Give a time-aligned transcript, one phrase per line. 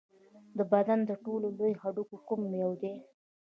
[0.57, 2.93] د بدن تر ټولو لوی هډوکی کوم یو دی